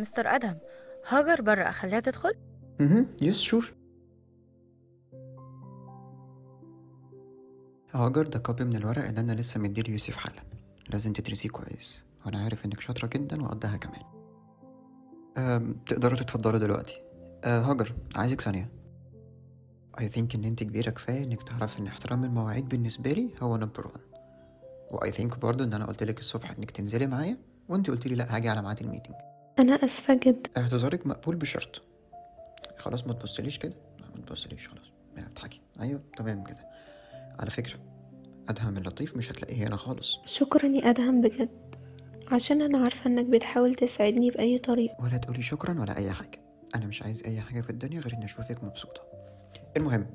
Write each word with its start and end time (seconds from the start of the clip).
مستر 0.00 0.26
أدهم. 0.26 0.58
هاجر 1.08 1.42
بره 1.42 1.62
اخليها 1.62 2.00
تدخل. 2.00 2.34
أها 2.80 3.06
yes 3.20 3.40
sure 3.40 3.74
هاجر 7.92 8.26
ده 8.26 8.38
copy 8.38 8.64
من 8.64 8.76
الورق 8.76 9.04
اللي 9.04 9.20
أنا 9.20 9.32
لسه 9.32 9.60
مديه 9.60 9.82
ليوسف 9.82 10.16
حالا. 10.16 10.42
لازم 10.88 11.12
تدرسيه 11.12 11.48
كويس. 11.48 12.04
وأنا 12.26 12.42
عارف 12.42 12.64
إنك 12.64 12.80
شاطرة 12.80 13.08
جدا 13.08 13.42
وقدها 13.42 13.76
كمان. 13.76 14.02
تقدروا 15.86 16.18
تتفضلوا 16.18 16.58
دلوقتي. 16.58 17.02
أه 17.44 17.60
هاجر 17.60 17.94
عايزك 18.16 18.40
ثانية. 18.40 18.70
I 20.00 20.02
think 20.02 20.34
إن 20.34 20.44
أنت 20.44 20.62
كبيرة 20.62 20.90
كفاية 20.90 21.24
إنك 21.24 21.42
تعرف 21.42 21.80
إن 21.80 21.86
احترام 21.86 22.24
المواعيد 22.24 22.68
بالنسبة 22.68 23.12
لي 23.12 23.34
هو 23.42 23.56
number 23.56 23.86
1 23.86 24.00
و 24.90 24.98
I 24.98 25.14
think 25.14 25.38
برضه 25.38 25.64
إن 25.64 25.72
أنا 25.72 25.86
قلت 25.86 26.02
لك 26.02 26.18
الصبح 26.18 26.50
إنك 26.50 26.70
تنزلي 26.70 27.06
معايا 27.06 27.38
وأنت 27.68 27.90
قلت 27.90 28.06
لي 28.06 28.14
لأ 28.14 28.36
هاجي 28.36 28.48
على 28.48 28.62
ميعاد 28.62 28.80
الميتنج. 28.80 29.16
أنا 29.58 29.84
آسفة 29.84 30.14
جدا. 30.14 30.50
اعتذارك 30.56 31.06
مقبول 31.06 31.36
بشرط. 31.36 31.82
خلاص 32.78 33.06
ما 33.06 33.12
تبصليش 33.12 33.58
كده؟ 33.58 33.74
ما 34.16 34.22
تبصليش 34.26 34.68
خلاص. 34.68 34.84
ما 35.16 35.22
بتضحكي 35.28 35.60
أيوه 35.80 36.02
تمام 36.16 36.44
كده. 36.44 36.66
على 37.40 37.50
فكرة 37.50 37.78
أدهم 38.48 38.76
اللطيف 38.76 39.16
مش 39.16 39.32
هتلاقيه 39.32 39.66
هنا 39.66 39.76
خالص. 39.76 40.18
شكرا 40.24 40.68
يا 40.68 40.90
أدهم 40.90 41.20
بجد. 41.20 41.74
عشان 42.28 42.62
أنا 42.62 42.78
عارفة 42.78 43.06
إنك 43.10 43.26
بتحاول 43.26 43.74
تساعدني 43.74 44.30
بأي 44.30 44.58
طريقة. 44.58 44.96
ولا 45.04 45.16
تقولي 45.16 45.42
شكرا 45.42 45.80
ولا 45.80 45.96
أي 45.96 46.10
حاجة. 46.10 46.40
أنا 46.74 46.86
مش 46.86 47.02
عايز 47.02 47.22
أي 47.26 47.40
حاجة 47.40 47.60
في 47.60 47.70
الدنيا 47.70 48.00
غير 48.00 48.14
إني 48.14 48.24
أشوفك 48.24 48.64
مبسوطة. 48.64 49.00
المهم 49.76 50.06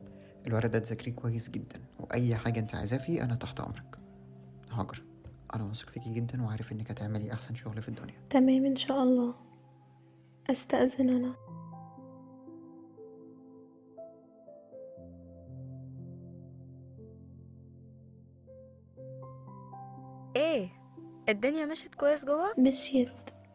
الورق 0.47 0.65
ده 0.67 0.79
تذاكريه 0.79 1.11
كويس 1.13 1.49
جدا. 1.49 1.81
وأي 1.99 2.35
حاجة 2.35 2.59
أنت 2.59 2.75
عايزاه 2.75 2.97
فيه 2.97 3.23
أنا 3.23 3.35
تحت 3.35 3.59
أمرك. 3.59 3.97
هاجر. 4.71 5.03
أنا 5.55 5.63
واثق 5.63 5.89
فيكي 5.89 6.13
جدا 6.13 6.43
وعارف 6.43 6.71
إنك 6.71 6.91
هتعملي 6.91 7.33
أحسن 7.33 7.55
شغل 7.55 7.81
في 7.81 7.87
الدنيا. 7.89 8.15
تمام 8.29 8.65
إن 8.65 8.75
شاء 8.75 9.03
الله. 9.03 9.33
أستأذن 10.49 11.09
أنا. 11.09 11.35
إيه 20.35 20.69
الدنيا 21.29 21.65
مشيت 21.65 21.95
كويس 21.95 22.25
جوه؟ 22.25 22.53
مشيت 22.57 23.09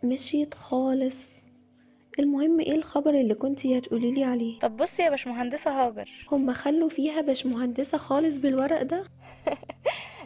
مشيت 0.04 0.54
خالص. 0.54 1.34
المهم 2.18 2.60
إيه 2.60 2.72
الخبر 2.74 3.10
اللي 3.20 3.34
كنتي 3.34 3.78
هتقوليلي 3.78 4.24
عليه؟ 4.24 4.58
طب 4.58 4.76
بصي 4.76 5.02
يا 5.02 5.10
باشمهندسة 5.10 5.70
هاجر. 5.86 6.10
هما 6.32 6.52
خلوا 6.52 6.88
فيها 6.88 7.20
باشمهندسة 7.20 7.98
خالص 7.98 8.36
بالورق 8.36 8.82
ده؟ 8.82 9.04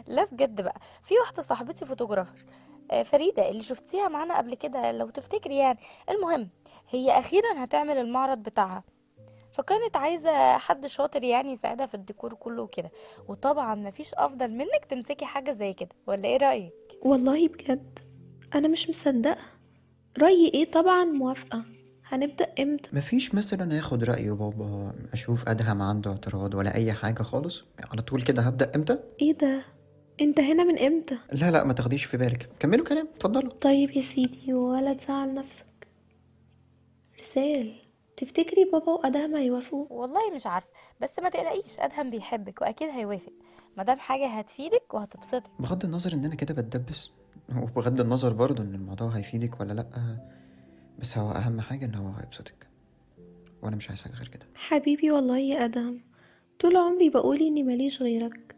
لا 0.07 0.25
بجد 0.31 0.61
بقى. 0.61 0.79
في 1.03 1.13
واحدة 1.19 1.41
صاحبتي 1.41 1.85
photographer 1.85 2.45
آه، 2.91 3.03
فريدة 3.03 3.49
اللي 3.49 3.63
شفتيها 3.63 4.07
معانا 4.07 4.37
قبل 4.37 4.55
كده 4.55 4.91
لو 4.91 5.09
تفتكري 5.09 5.57
يعني. 5.57 5.79
المهم 6.09 6.49
هي 6.89 7.19
أخيرا 7.19 7.63
هتعمل 7.63 7.97
المعرض 7.97 8.37
بتاعها. 8.37 8.83
فكانت 9.51 9.97
عايزة 9.97 10.57
حد 10.57 10.85
شاطر 10.85 11.23
يعني 11.23 11.51
يساعدها 11.51 11.85
في 11.85 11.95
الديكور 11.95 12.33
كله 12.33 12.63
وكده. 12.63 12.91
وطبعا 13.27 13.75
مفيش 13.75 14.13
أفضل 14.13 14.51
منك 14.51 14.85
تمسكي 14.89 15.25
حاجة 15.25 15.51
زي 15.51 15.73
كده. 15.73 15.89
ولا 16.07 16.25
إيه 16.25 16.37
رأيك؟ 16.37 16.73
والله 17.01 17.47
بجد. 17.47 17.99
أنا 18.55 18.67
مش 18.67 18.89
مصدقة. 18.89 19.37
رأيي 20.21 20.51
إيه؟ 20.53 20.71
طبعا 20.71 21.03
موافقة. 21.03 21.63
هنبدأ 22.07 22.53
إمتى؟ 22.59 22.89
مفيش 22.93 23.35
مثلا 23.35 23.79
اخد 23.79 24.03
رأي 24.03 24.29
بابا 24.29 24.93
أشوف 25.13 25.49
أدهم 25.49 25.81
عنده 25.81 26.11
اعتراض 26.11 26.53
ولا 26.55 26.75
أي 26.75 26.93
حاجة 26.93 27.23
خالص؟ 27.23 27.63
على 27.91 28.01
طول 28.01 28.21
كده 28.21 28.41
هبدأ 28.41 28.71
إمتى؟ 28.75 28.99
إيه 29.21 29.33
ده؟ 29.37 29.65
انت 30.21 30.39
هنا 30.39 30.63
من 30.63 30.79
إمتى؟ 30.79 31.17
لا 31.31 31.51
لا 31.51 31.63
ما 31.63 31.73
تاخديش 31.73 32.05
في 32.05 32.17
بالك. 32.17 32.49
كملوا 32.59 32.85
كلام 32.85 33.07
اتفضلوا. 33.15 33.49
طيب 33.49 33.89
يا 33.91 34.01
سيدي 34.01 34.53
ولا 34.53 34.93
تزعل 34.93 35.33
نفسك. 35.33 35.65
رسال 37.19 37.75
تفتكري 38.17 38.65
بابا 38.73 38.91
وأدهم 38.91 39.35
هيوافقوا 39.35 39.85
والله 39.89 40.31
مش 40.35 40.47
عارفه 40.47 40.67
بس 41.01 41.09
ما 41.23 41.29
تقلقيش 41.29 41.79
أدهم 41.79 42.09
بيحبك 42.09 42.61
وأكيد 42.61 42.89
هيوافق. 42.89 43.31
مادام 43.77 43.97
حاجة 43.99 44.27
هتفيدك 44.27 44.93
وهتبسطك. 44.93 45.51
بغض 45.59 45.85
النظر 45.85 46.13
إن 46.13 46.25
أنا 46.25 46.35
كده 46.35 46.53
بتدبس 46.53 47.11
وبغض 47.61 47.99
النظر 48.01 48.33
برضو 48.33 48.61
إن 48.61 48.75
الموضوع 48.75 49.07
هيفيدك 49.09 49.59
ولا 49.59 49.73
لأ 49.73 49.87
بس 50.99 51.17
هو 51.17 51.31
أهم 51.31 51.61
حاجة 51.61 51.85
إن 51.85 51.95
هو 51.95 52.07
هيبسطك. 52.07 52.67
وأنا 53.63 53.75
مش 53.75 53.89
عايز 53.89 54.01
حاجة 54.01 54.13
غير 54.13 54.27
كده. 54.27 54.45
حبيبي 54.55 55.11
والله 55.11 55.37
يا 55.37 55.65
أدهم 55.65 56.01
طول 56.59 56.77
عمري 56.77 57.09
بقول 57.09 57.41
إني 57.41 57.63
ماليش 57.63 58.01
غيرك. 58.01 58.54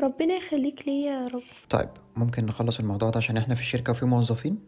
ربنا 0.00 0.34
يخليك 0.34 0.88
ليا 0.88 1.12
يا 1.12 1.28
رب. 1.28 1.42
طيب 1.70 1.88
ممكن 2.16 2.46
نخلص 2.46 2.80
الموضوع 2.80 3.10
ده 3.10 3.16
عشان 3.16 3.36
إحنا 3.36 3.54
في 3.54 3.60
الشركة 3.60 3.90
وفي 3.90 4.06
موظفين؟ 4.06 4.58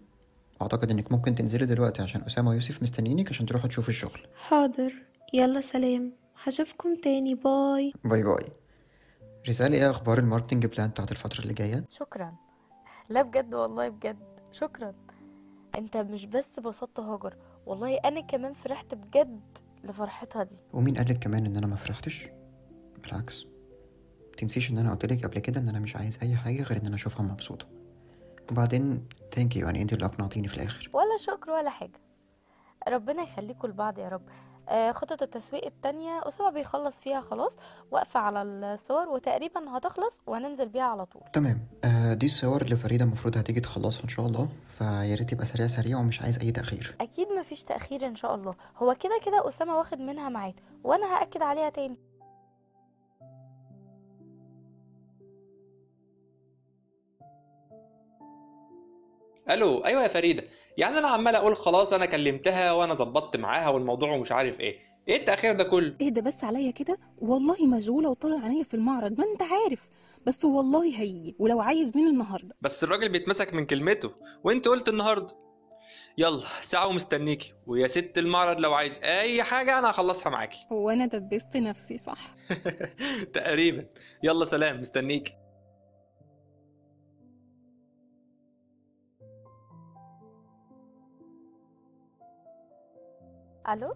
أعتقد 0.62 0.90
إنك 0.90 1.12
ممكن 1.12 1.34
تنزلي 1.34 1.66
دلوقتي 1.66 2.02
عشان 2.02 2.22
أسامة 2.22 2.50
ويوسف 2.50 2.82
مستنيينك 2.82 3.28
عشان 3.28 3.46
تروحوا 3.46 3.68
تشوفوا 3.68 3.88
الشغل. 3.88 4.20
حاضر. 4.48 4.92
يلا 5.34 5.60
سلام. 5.60 6.12
هشوفكم 6.44 6.94
تاني. 6.94 7.34
Bye. 7.34 7.92
Bye 8.04 8.22
bye. 8.22 8.44
رسالة 9.48 9.76
إيه 9.76 9.90
أخبار 9.90 10.18
ال 10.18 10.23
marketing 10.23 10.66
plan 10.66 10.88
بتاعت 10.90 11.12
الفترة 11.12 11.42
اللي 11.42 11.54
جاية؟ 11.54 11.84
شكرا. 11.90 12.34
لا 13.08 13.22
بجد 13.22 13.54
والله 13.54 13.88
بجد. 13.88 14.18
شكرا. 14.52 14.94
أنت 15.78 15.96
مش 15.96 16.26
بس 16.26 16.60
بسطت 16.60 17.00
هاجر 17.00 17.36
والله 17.66 17.96
أنا 17.96 18.20
كمان 18.20 18.52
فرحت 18.52 18.94
بجد 18.94 19.40
لفرحتها 19.84 20.42
دي. 20.44 20.56
ومين 20.72 20.94
قالك 20.94 21.18
كمان 21.18 21.46
إن 21.46 21.56
أنا 21.56 21.66
ما 21.66 21.76
فرحتش؟ 21.76 22.28
بالعكس. 23.02 23.46
متنسيش 24.38 24.70
إن 24.70 24.78
أنا 24.78 24.90
قلتلك 24.90 25.26
قبل 25.26 25.38
كده 25.38 25.60
إن 25.60 25.68
أنا 25.68 25.78
مش 25.78 25.96
عايز 25.96 26.18
أي 26.22 26.36
حاجة 26.36 26.62
غير 26.62 26.80
إن 26.80 26.86
أنا 26.86 26.94
أشوفها 26.94 27.22
مبسوطة. 27.22 27.66
وبعدين 28.50 29.08
thank 29.34 29.56
you 29.56 29.66
يعني 29.66 29.82
أنت 29.82 29.92
اللي 29.92 30.04
أقنعتيني 30.06 30.48
في 30.48 30.54
الآخر. 30.56 30.90
ولا 30.92 31.16
شكر 31.18 31.50
ولا 31.50 31.70
حاجة. 31.70 32.00
ربنا 32.88 33.22
يخليكم 33.22 33.68
لبعض 33.68 33.98
يا 33.98 34.08
رب. 34.08 34.22
آه، 34.68 34.92
خطة 34.92 35.24
التسويق 35.24 35.64
التانية 35.66 36.20
أسامة 36.28 36.50
بيخلص 36.50 37.00
فيها 37.00 37.20
خلاص 37.20 37.56
واقفة 37.90 38.20
على 38.20 38.42
الصور 38.42 39.08
وتقريبا 39.08 39.76
هتخلص 39.76 40.18
وهننزل 40.26 40.68
بيها 40.68 40.82
على 40.82 41.06
طول. 41.06 41.22
تمام. 41.32 41.66
آه 41.84 42.14
دي 42.14 42.26
الصور 42.26 42.62
اللي 42.62 42.76
فريدة 42.76 43.04
المفروض 43.04 43.38
هتيجي 43.38 43.60
تخلصها 43.60 44.04
إن 44.04 44.08
شاء 44.08 44.26
الله 44.26 44.48
فيا 44.78 45.14
ريت 45.14 45.32
يبقى 45.32 45.46
سريع 45.46 45.66
سريع 45.66 45.98
ومش 45.98 46.22
عايز 46.22 46.38
أي 46.38 46.50
تأخير. 46.50 46.96
أكيد 47.00 47.28
مفيش 47.40 47.62
تأخير 47.62 48.06
إن 48.06 48.14
شاء 48.14 48.34
الله. 48.34 48.54
هو 48.76 48.94
كده 49.00 49.20
كده 49.26 49.48
أسامة 49.48 49.78
واخد 49.78 49.98
منها 49.98 50.28
ميعاد 50.28 50.60
وأنا 50.84 51.14
هأكد 51.14 51.42
عليها 51.42 51.70
تاني. 51.70 51.98
ألو 59.50 59.84
أيوه 59.84 60.02
يا 60.02 60.08
فريدة. 60.08 60.44
يعني 60.76 60.98
أنا 60.98 61.08
عمال 61.08 61.34
أقول 61.36 61.56
خلاص 61.56 61.92
أنا 61.92 62.06
كلمتها 62.06 62.72
وأنا 62.72 62.94
ظبطت 62.94 63.36
معاها 63.36 63.68
والموضوع 63.68 64.12
ومش 64.12 64.32
عارف 64.32 64.60
إيه. 64.60 64.78
إيه 65.08 65.16
التأخير 65.16 65.52
ده 65.52 65.64
كله؟ 65.64 65.94
اهدى 66.02 66.20
بس 66.20 66.44
عليا 66.44 66.70
كده؟ 66.70 66.98
والله 67.22 67.66
مشغولة 67.66 68.08
وطالع 68.08 68.44
عينيا 68.44 68.64
في 68.64 68.74
المعرض 68.74 69.18
ما 69.18 69.24
أنت 69.32 69.42
عارف. 69.42 69.88
بس 70.26 70.44
والله 70.44 70.84
هيجي 71.00 71.36
ولو 71.38 71.60
عايز 71.60 71.96
من 71.96 72.06
النهاردة؟ 72.06 72.56
بس 72.60 72.84
الراجل 72.84 73.08
بيتمسك 73.08 73.54
من 73.54 73.66
كلمته. 73.66 74.10
وانت 74.44 74.68
قلت 74.68 74.88
النهارده. 74.88 75.34
يلا 76.18 76.42
ساعة 76.60 76.86
ومستنيكي. 76.88 77.54
ويا 77.66 77.86
ست 77.86 78.18
المعرض 78.18 78.60
لو 78.60 78.74
عايز 78.74 78.98
أي 79.02 79.42
حاجة 79.42 79.78
أنا 79.78 79.90
هخلصها 79.90 80.30
معاكي. 80.30 80.58
هو 80.72 80.90
أنا 80.90 81.06
دبست 81.06 81.56
نفسي 81.56 81.98
صح؟ 81.98 82.34
تقريبا. 83.34 83.86
يلا 84.22 84.44
سلام. 84.44 84.80
مستنيكي. 84.80 85.32
ألو؟ 93.72 93.94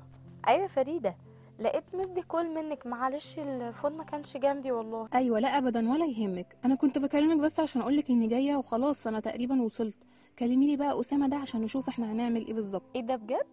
أيوة 0.49 0.67
فريدة. 0.67 1.17
لقيت 1.59 1.85
مسدي 1.95 2.23
كول 2.23 2.55
منك. 2.55 2.87
معلش 2.87 3.39
الفون 3.39 3.93
ما 3.93 4.05
كانش 4.05 4.37
جنبي 4.37 4.73
والله. 4.73 5.09
أيوه 5.15 5.39
لا 5.41 5.59
ابدا 5.59 5.91
ولا 5.93 6.07
يهمك. 6.07 6.57
أنا 6.65 6.75
كنت 6.75 6.99
بكلمك 6.99 7.41
بس 7.41 7.61
عشان 7.61 7.81
أقولك 7.81 8.11
إني 8.11 8.27
جاية 8.27 8.57
وخلاص 8.57 9.07
أنا 9.07 9.21
تقريبا 9.21 9.63
وصلت. 9.63 9.97
كلمي 10.39 10.67
لي 10.67 10.77
بقى 10.77 11.01
أسامة 11.01 11.29
ده 11.29 11.37
عشان 11.37 11.61
نشوف 11.63 11.89
إحنا 11.89 12.13
هنعمل 12.13 12.47
إيه 12.47 12.55
بالظبط. 12.55 12.83
إيه 12.97 13.03
ده 13.03 13.17
بجد؟ 13.17 13.47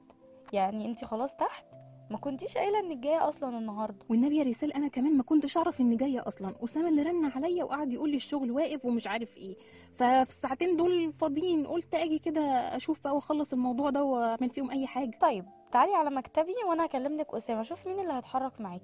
يعني 0.54 0.86
أنتي 0.86 1.06
خلاص 1.06 1.34
تحت؟ 1.36 1.66
ما 2.12 2.18
كنتيش 2.18 2.58
قايلة 2.58 2.80
إنك 2.80 2.98
جاية 2.98 3.28
أصلا 3.28 3.58
النهارده. 3.58 4.06
والنبي 4.10 4.38
يا 4.38 4.44
رسال 4.44 4.74
أنا 4.74 4.88
كمان 4.88 5.18
ما 5.18 5.24
كنتش 5.24 5.58
أعرف 5.58 5.82
إني 5.82 5.96
جاية 5.96 6.28
أصلا. 6.28 6.56
أسامة 6.64 6.90
اللي 6.90 7.04
رن 7.04 7.26
عليا 7.26 7.64
وقعد 7.64 7.92
يقول 7.94 8.10
لي 8.10 8.16
الشغل 8.16 8.52
واقف 8.52 8.86
ومش 8.86 9.08
عارف 9.08 9.38
إيه. 9.38 9.56
ففي 9.94 10.30
الساعتين 10.30 10.78
دول 10.78 11.14
فاضيين. 11.14 11.68
قلت 11.68 11.96
أجي 11.96 12.20
كده 12.20 12.42
أشوف 12.76 13.04
بقى 13.04 13.16
وأخلص 13.16 13.54
الموضوع 13.54 13.90
ده 13.90 14.04
وأعمل 14.04 14.50
فيهم 14.50 14.72
أي 14.72 14.88
حاجة. 14.88 15.18
طيب 15.22 15.46
تعالي 15.72 15.94
على 15.94 16.10
مكتبي 16.10 16.56
وأنا 16.70 16.86
هكلم 16.86 17.18
لك 17.18 17.34
أسامة. 17.34 17.64
شوف 17.64 17.88
مين 17.88 18.00
اللي 18.00 18.14
هيتحرك 18.14 18.62
معاكي. 18.62 18.84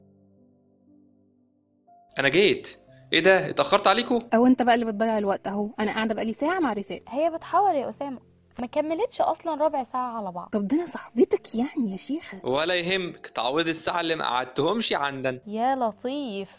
أنا 2.20 2.30
جيت. 2.30 2.80
إيه 3.14 3.20
ده؟ 3.20 3.50
اتأخرت 3.50 3.88
عليكم 3.88 4.20
أو 4.34 4.46
أنت 4.46 4.62
بقى 4.62 4.76
اللي 4.76 4.86
بتضيع 4.86 5.18
الوقت 5.18 5.48
أهو. 5.48 5.70
أنا 5.80 5.92
قاعدة 5.92 6.14
بقالي 6.16 6.34
ساعة 6.34 6.60
مع 6.60 6.74
رسال 6.74 7.00
هي 7.10 7.30
بتحور 7.30 7.74
يا 7.76 7.90
أسامة. 7.90 8.20
ما 8.60 8.68
كملتش 8.68 9.22
أصلا 9.22 9.66
ربع 9.66 9.84
ساعة 9.84 10.18
على 10.18 10.32
بعض. 10.32 10.50
طب 10.52 10.68
ده 10.68 10.78
أنا 10.78 10.86
صاحبتك 10.86 11.56
يعني 11.56 11.92
يا 11.92 11.98
شيخة. 11.98 12.40
ولا 12.44 12.74
يهمك. 12.76 13.28
تعوضي 13.28 13.72
الساعة 13.72 14.02
اللي 14.02 14.16
ما 14.16 14.26
قعدتهمش 14.26 14.94
عندنا 14.94 15.40
يا 15.48 15.76
لطيف. 15.76 16.58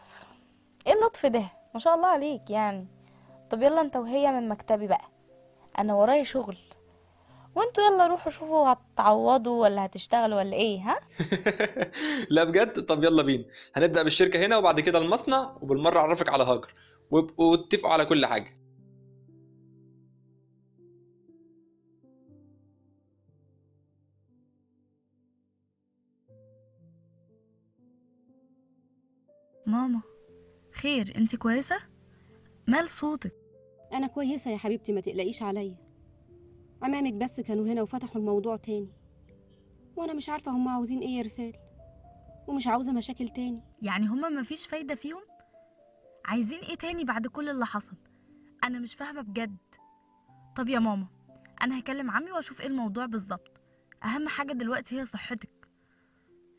إيه 0.86 0.92
اللطف 0.92 1.26
ده؟ 1.26 1.44
ما 1.74 1.80
شاء 1.80 1.94
الله 1.94 2.08
عليك 2.08 2.50
يعني. 2.50 2.86
طب 3.50 3.62
يلا 3.62 3.80
أنت 3.80 3.96
وهي 3.96 4.30
من 4.32 4.48
مكتبي 4.48 4.86
بقى. 4.86 5.08
أنا 5.78 5.94
ورايا 5.94 6.22
شغل. 6.22 6.56
وانتوا 7.56 7.84
يلا 7.84 8.06
روحوا 8.06 8.32
شوفوا 8.32 8.72
هتعوضوا 8.72 9.62
ولا 9.62 9.84
هتشتغلوا 9.86 10.38
ولا 10.38 10.52
إيه 10.56 10.78
ها؟ 10.80 11.00
لا 12.30 12.44
بجد؟ 12.44 12.84
طب 12.86 13.04
يلا 13.04 13.22
بينا. 13.22 13.44
هنبدأ 13.74 14.02
بالشركة 14.02 14.46
هنا 14.46 14.56
وبعد 14.56 14.80
كده 14.80 14.98
المصنع 14.98 15.58
وبالمرة 15.62 15.98
أعرفك 15.98 16.28
على 16.28 16.44
هاجر 16.44 16.74
وابقوا 17.10 17.54
اتفقوا 17.54 17.92
على 17.92 18.04
كل 18.04 18.26
حاجة. 18.26 18.58
ماما 29.66 30.00
خير 30.72 31.12
انت 31.16 31.36
كويسة؟ 31.36 31.76
مال 32.68 32.88
صوتك. 32.88 33.32
أنا 33.92 34.06
كويسة 34.06 34.50
يا 34.50 34.56
حبيبتي 34.56 34.92
ما 34.92 35.00
تقلقيش 35.00 35.42
عليا. 35.42 35.76
عمامك 36.82 37.12
بس 37.12 37.40
كانوا 37.40 37.66
هنا 37.66 37.82
وفتحوا 37.82 38.20
الموضوع 38.20 38.56
تاني. 38.56 38.88
وأنا 39.96 40.12
مش 40.12 40.28
عارفة 40.28 40.52
هم 40.52 40.68
عاوزين 40.68 40.98
إيه 41.00 41.16
يا 41.16 41.22
رسال 41.22 41.52
ومش 42.48 42.66
عاوزة 42.66 42.92
مشاكل 42.92 43.28
تاني. 43.28 43.62
يعني 43.82 44.06
هما 44.06 44.28
مفيش 44.28 44.66
فايدة 44.66 44.94
فيهم؟ 44.94 45.22
عايزين 46.24 46.60
إيه 46.60 46.74
تاني 46.74 47.04
بعد 47.04 47.26
كل 47.26 47.48
اللي 47.48 47.66
حصل؟ 47.66 47.96
أنا 48.64 48.78
مش 48.78 48.94
فاهمة 48.94 49.20
بجد. 49.22 49.56
طب 50.56 50.68
يا 50.68 50.78
ماما 50.78 51.06
أنا 51.62 51.78
هكلم 51.80 52.10
عمي 52.10 52.32
وأشوف 52.32 52.60
إيه 52.60 52.66
الموضوع 52.66 53.06
بالظبط. 53.06 53.60
أهم 54.04 54.28
حاجة 54.28 54.52
دلوقتي 54.52 55.00
هي 55.00 55.04
صحتك. 55.04 55.68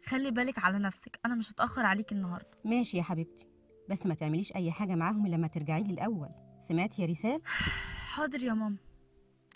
خلي 0.05 0.31
بالك 0.31 0.59
على 0.59 0.79
نفسك 0.79 1.19
أنا 1.25 1.35
مش 1.35 1.51
هتأخر 1.51 1.85
عليك 1.85 2.11
النهاردة. 2.11 2.51
ماشي 2.65 2.97
يا 2.97 3.03
حبيبتي 3.03 3.47
بس 3.89 4.05
ما 4.05 4.13
تعمليش 4.13 4.55
أي 4.55 4.71
حاجة 4.71 4.95
معاهم 4.95 5.27
لما 5.27 5.47
ترجعي 5.47 5.83
لي 5.83 5.93
الأول. 5.93 6.29
سمعتي 6.67 7.01
يا 7.01 7.07
رسال؟ 7.07 7.41
حاضر 8.15 8.43
يا 8.43 8.53
ماما. 8.53 8.77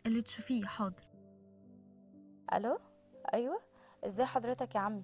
اللي 0.06 0.22
تشوفيه 0.22 0.66
حاضر. 0.66 1.04
ألو؟ 2.56 2.80
أيوه. 3.34 3.62
إزاي 4.06 4.26
حضرتك 4.26 4.76
يا 4.76 4.80
عمي؟ 4.80 5.04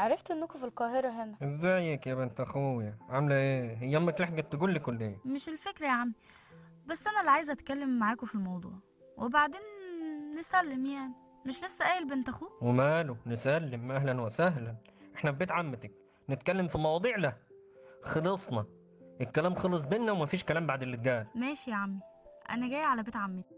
عرفت 0.00 0.30
انكم 0.30 0.58
في 0.58 0.64
القاهرة 0.64 1.08
هنا. 1.08 1.36
إزيك 1.42 2.06
يا 2.06 2.14
بنت 2.14 2.40
أخويا؟ 2.40 2.98
عاملة 3.08 3.34
إيه؟ 3.36 3.76
هي 3.76 3.96
أمك 3.96 4.20
لحقت 4.20 4.52
تقول 4.52 4.74
لك 4.74 4.88
ولا 4.88 5.00
إيه. 5.00 5.20
مش 5.24 5.48
الفكرة 5.48 5.86
يا 5.86 5.90
عمي 5.92 6.12
بس 6.86 7.06
أنا 7.06 7.20
اللي 7.20 7.30
عايزة 7.30 7.52
أتكلم 7.52 7.98
معاكم 7.98 8.26
في 8.26 8.34
الموضوع. 8.34 8.72
وبعدين 9.16 9.60
نسلم 10.38 10.86
يعني. 10.86 11.12
مش 11.46 11.64
لسه 11.64 11.84
قايل 11.84 12.08
بنت 12.08 12.28
اخوه 12.28 12.58
وماله؟ 12.62 13.16
نسلم. 13.26 13.92
أهلا 13.92 14.20
وسهلا. 14.20 14.76
إحنا 15.14 15.32
في 15.32 15.38
بيت 15.38 15.50
عمتك. 15.52 15.92
نتكلم 16.30 16.68
في 16.68 16.78
مواضيع 16.78 17.16
له 17.16 17.36
خلصنا. 18.02 18.66
الكلام 19.20 19.54
خلص 19.54 19.84
بينا 19.84 20.12
ومفيش 20.12 20.44
كلام 20.44 20.66
بعد 20.66 20.82
اللي 20.82 20.96
اتقال. 20.96 21.26
ماشي 21.34 21.70
يا 21.70 21.76
عمي. 21.76 22.00
أنا 22.50 22.68
جاية 22.68 22.84
على 22.84 23.02
بيت 23.02 23.16
عمتي. 23.16 23.57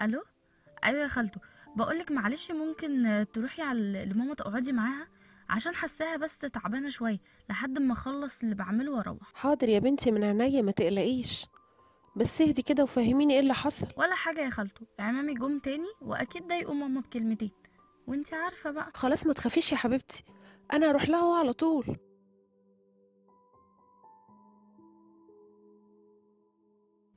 ألو؟ 0.00 0.22
أيوه 0.84 1.02
يا 1.02 1.08
خالته 1.08 1.40
بقولك 1.76 2.12
معلش 2.12 2.50
ممكن 2.50 3.26
تروحي 3.32 3.62
على 3.62 4.04
لماما 4.04 4.34
تقعدي 4.34 4.72
معاها؟ 4.72 5.08
عشان 5.50 5.74
حاساها 5.74 6.16
بس 6.16 6.38
تعبانة 6.38 6.88
شوية 6.88 7.18
لحد 7.50 7.78
ما 7.78 7.92
أخلص 7.92 8.42
اللي 8.42 8.54
بعمله 8.54 8.92
وأروح. 8.92 9.34
حاضر 9.34 9.68
يا 9.68 9.78
بنتي 9.78 10.10
من 10.10 10.24
عينيا 10.24 10.62
ما 10.62 10.72
تقلقيش. 10.72 11.46
بس 12.16 12.40
اهدي 12.40 12.62
كده 12.62 12.82
وفهميني 12.82 13.34
إيه 13.34 13.40
اللي 13.40 13.54
حصل. 13.54 13.86
ولا 13.96 14.14
حاجة 14.14 14.40
يا 14.40 14.50
خالته 14.50 14.86
عمامي 14.98 15.34
جم 15.34 15.58
تاني 15.58 15.86
وأكيد 16.02 16.46
ضايقوا 16.46 16.74
ماما 16.74 17.00
بكلمتين. 17.00 17.50
وأنتي 18.06 18.34
عارفة 18.34 18.70
بقى. 18.70 18.90
خلاص 18.94 19.26
ما 19.26 19.32
تخافيش 19.32 19.72
يا 19.72 19.76
حبيبتي. 19.76 20.24
أنا 20.72 20.90
هروح 20.90 21.08
لها 21.08 21.38
على 21.38 21.52
طول. 21.52 21.96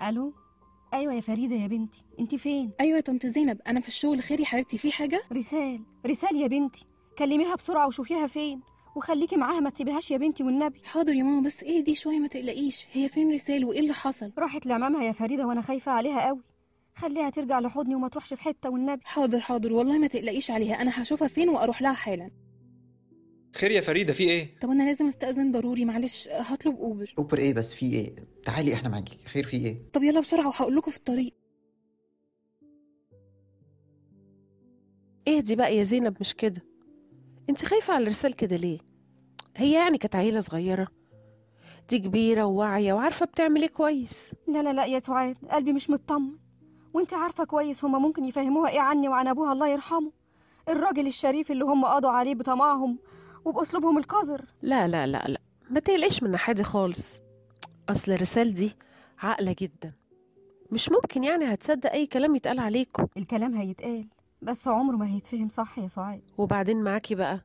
ألو؟ 0.01 0.33
أيوة 0.97 1.13
يا 1.13 1.21
فريدة 1.21 1.55
يا 1.55 1.67
بنتي. 1.67 2.03
أنت 2.19 2.35
فين؟ 2.35 2.71
أيوه 2.79 2.95
يا 2.95 3.01
طنط 3.01 3.25
زينب 3.25 3.61
أنا 3.67 3.81
في 3.81 3.87
الشغل. 3.87 4.21
خير 4.21 4.39
يا 4.39 4.45
حبيبتي 4.45 4.77
في 4.77 4.91
حاجة؟ 4.91 5.21
رسال 5.33 5.81
رسال 6.07 6.35
يا 6.35 6.47
بنتي. 6.47 6.85
كلميها 7.17 7.55
بسرعة 7.55 7.87
وشوفيها 7.87 8.27
فين. 8.27 8.61
وخليكي 8.95 9.37
معاها 9.37 9.59
ما 9.59 9.69
تسيبيهاش 9.69 10.11
يا 10.11 10.17
بنتي 10.17 10.43
والنبي. 10.43 10.79
حاضر 10.85 11.13
يا 11.13 11.23
ماما 11.23 11.41
بس 11.41 11.63
إيه 11.63 11.83
دي 11.83 11.95
شوية 11.95 12.19
ما 12.19 12.27
تقلقيش. 12.27 12.87
هي 12.91 13.09
فين 13.09 13.33
رسال؟ 13.33 13.65
وإيه 13.65 13.79
اللي 13.79 13.93
حصل؟ 13.93 14.31
راحت 14.37 14.65
لعمامها 14.65 15.03
يا 15.03 15.11
فريدة 15.11 15.47
وأنا 15.47 15.61
خايفة 15.61 15.91
عليها 15.91 16.27
قوي. 16.27 16.41
خليها 16.95 17.29
ترجع 17.29 17.59
لحضني 17.59 17.95
وما 17.95 18.07
تروحش 18.07 18.33
في 18.33 18.43
حتة 18.43 18.69
والنبي. 18.69 19.01
حاضر 19.05 19.39
حاضر. 19.39 19.73
والله 19.73 19.97
ما 19.97 20.07
تقلقيش 20.07 20.51
عليها. 20.51 20.81
أنا 20.81 20.91
هشوفها 21.01 21.27
فين 21.27 21.49
وأروح 21.49 21.81
لها 21.81 21.93
حالا. 21.93 22.31
خير 23.55 23.71
يا 23.71 23.81
فريدة 23.81 24.13
في 24.13 24.23
إيه؟ 24.23 24.59
طب 24.59 24.69
أنا 24.69 24.83
لازم 24.83 25.07
أستأذن 25.07 25.51
ضروري 25.51 25.85
معلش 25.85 26.27
هطلب 26.31 26.75
أوبر. 26.77 27.13
أوبر 27.17 27.37
إيه 27.37 27.53
بس؟ 27.53 27.73
في 27.73 27.85
إيه؟ 27.93 28.15
تعالي 28.45 28.73
إحنا 28.73 28.89
معاكي. 28.89 29.17
خير 29.25 29.43
في 29.45 29.57
إيه؟ 29.57 29.77
طب 29.93 30.03
يلا 30.03 30.19
بسرعة 30.19 30.47
وهقول 30.47 30.75
لكم 30.75 30.91
في 30.91 30.97
الطريق. 30.97 31.33
اهدي 35.27 35.55
بقى 35.55 35.77
يا 35.77 35.83
زينب؟ 35.83 36.17
مش 36.19 36.33
كده. 36.35 36.61
أنت 37.49 37.65
خايفة 37.65 37.93
على 37.93 38.03
الرسال 38.03 38.33
كده 38.35 38.55
ليه؟ 38.55 38.79
هي 39.55 39.71
يعني 39.73 39.97
كانت 39.97 40.15
عيلة 40.15 40.39
صغيرة. 40.39 40.87
دي 41.89 41.99
كبيرة 41.99 42.43
وواعية 42.45 42.93
وعارفة 42.93 43.25
بتعمل 43.25 43.61
إيه 43.61 43.69
كويس. 43.69 44.31
لا 44.47 44.63
لا 44.63 44.73
لا 44.73 44.85
يا 44.85 44.99
سعاد 44.99 45.37
قلبي 45.51 45.73
مش 45.73 45.89
مطمن. 45.89 46.37
وأنت 46.93 47.13
عارفة 47.13 47.43
كويس 47.43 47.83
هما 47.83 47.99
ممكن 47.99 48.25
يفهموها 48.25 48.69
إيه 48.71 48.79
عني 48.79 49.07
وعن 49.09 49.27
ابوها 49.27 49.53
الله 49.53 49.67
يرحمه. 49.67 50.11
الراجل 50.69 51.07
الشريف 51.07 51.51
اللي 51.51 51.65
هم 51.65 51.85
قضوا 51.85 52.09
عليه 52.09 52.35
بطمعهم 52.35 52.99
وبأسلوبهم 53.47 53.97
القذر. 53.97 54.45
لا 54.61 54.87
لا 54.87 55.07
لا 55.07 55.23
لا. 55.27 55.41
ما 55.69 55.79
تقلقش 55.79 56.23
من 56.23 56.37
حاجة 56.37 56.63
خالص. 56.63 57.19
أصل 57.89 58.11
الرسال 58.11 58.53
دي 58.53 58.75
عاقلة 59.19 59.55
جدا. 59.59 59.93
مش 60.71 60.89
ممكن 60.89 61.23
يعني 61.23 61.53
هتصدق 61.53 61.91
أي 61.91 62.07
كلام 62.07 62.35
يتقال 62.35 62.59
عليكم. 62.59 63.07
الكلام 63.17 63.53
هيتقال 63.53 64.07
بس 64.41 64.67
عمره 64.67 64.95
ما 64.95 65.07
هيتفهم 65.07 65.49
صح 65.49 65.79
يا 65.79 65.87
سعاد. 65.87 66.21
وبعدين 66.37 66.83
معاكي 66.83 67.15
بقى. 67.15 67.41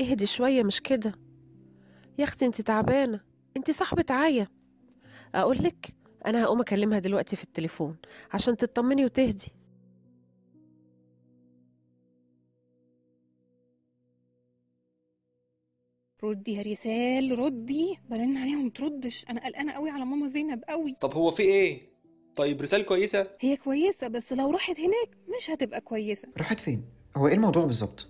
اهدي 0.00 0.26
شوية 0.26 0.62
مش 0.62 0.80
كده؟ 0.80 1.12
يا 2.18 2.24
أختي 2.24 2.46
أنت 2.46 2.60
تعبانة. 2.60 3.20
أنت 3.56 3.70
صاحبة 3.70 4.04
عاية. 4.10 4.50
أقولك 5.34 5.94
أنا 6.26 6.44
هقوم 6.44 6.60
أكلمها 6.60 6.98
دلوقتي 6.98 7.36
في 7.36 7.44
التليفون 7.44 7.96
عشان 8.32 8.56
تطمني 8.56 9.04
وتهدي. 9.04 9.52
ردي 16.24 16.52
يا 16.54 16.62
رسال 16.62 17.38
ردي. 17.38 17.98
برن 18.10 18.36
عليها 18.36 18.58
وما 18.58 18.70
تردش. 18.70 19.24
أنا 19.30 19.44
قلقانة 19.46 19.72
قوي 19.72 19.90
على 19.90 20.04
ماما 20.04 20.28
زينب 20.28 20.64
قوي. 20.68 20.96
طب 21.00 21.12
هو 21.12 21.30
في 21.30 21.42
إيه؟ 21.42 21.80
طيب 22.36 22.60
رسالة 22.62 22.84
كويسة؟ 22.84 23.26
هي 23.40 23.56
كويسة 23.56 24.08
بس 24.08 24.32
لو 24.32 24.50
راحت 24.50 24.80
هناك 24.80 25.08
مش 25.38 25.50
هتبقى 25.50 25.80
كويسة. 25.80 26.28
راحت 26.38 26.60
فين؟ 26.60 26.82
هو 27.16 27.28
إيه 27.28 27.34
الموضوع 27.34 27.64
بالظبط؟ 27.64 28.08